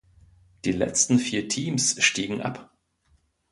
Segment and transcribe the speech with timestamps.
[0.65, 2.71] Die letzten vier Teams stiegen ab.